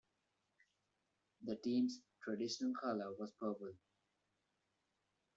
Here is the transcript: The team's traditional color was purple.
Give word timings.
The 1.43 1.57
team's 1.57 2.01
traditional 2.23 2.73
color 2.73 3.13
was 3.19 3.33
purple. 3.39 3.73